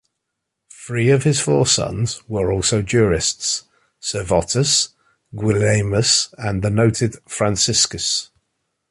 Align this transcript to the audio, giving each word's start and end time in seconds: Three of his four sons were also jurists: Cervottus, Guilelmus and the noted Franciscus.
Three 0.73 1.11
of 1.11 1.25
his 1.25 1.39
four 1.39 1.67
sons 1.67 2.27
were 2.27 2.51
also 2.51 2.81
jurists: 2.81 3.65
Cervottus, 4.01 4.93
Guilelmus 5.35 6.33
and 6.39 6.63
the 6.63 6.71
noted 6.71 7.17
Franciscus. 7.27 8.31